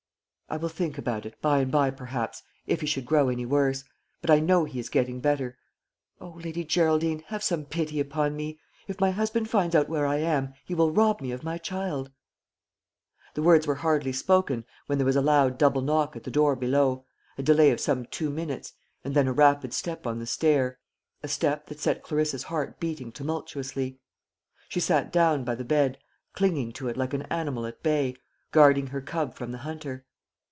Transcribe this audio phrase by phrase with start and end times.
[0.51, 3.85] "I will think about it, by and by, perhaps, if he should grow any worse;
[4.19, 5.57] but I know he is getting better.
[6.19, 8.59] O, Lady Geraldine, have some pity upon me!
[8.85, 12.11] If my husband finds out where I am, he will rob me of my child."
[13.33, 16.57] The words were hardly spoken, when there was a loud double knock at the door
[16.57, 17.05] below,
[17.37, 18.73] a delay of some two minutes,
[19.05, 20.79] and then a rapid step on the stair
[21.23, 23.99] a step that set Clarissa's heart beating tumultuously.
[24.67, 25.97] She sat down by the bed,
[26.33, 28.17] clinging to it like an animal at bay,
[28.51, 30.05] guarding her cub from the hunter.